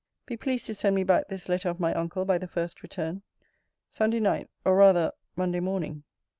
Be 0.25 0.35
pleased 0.35 0.65
to 0.65 0.73
send 0.73 0.95
me 0.95 1.03
back 1.03 1.27
this 1.27 1.47
letter 1.47 1.69
of 1.69 1.79
my 1.79 1.93
uncle 1.93 2.25
by 2.25 2.39
the 2.39 2.47
first 2.47 2.81
return. 2.81 3.21
SUNDAY 3.91 4.19
NIGHT, 4.19 4.49
OR 4.65 4.75
RATHER 4.75 5.11
MINDAY 5.35 5.59
MORNING. 5.59 6.03